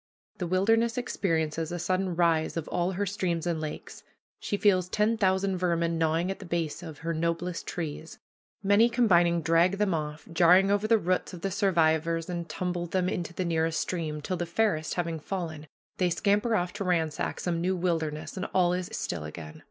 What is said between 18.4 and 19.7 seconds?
all is still again.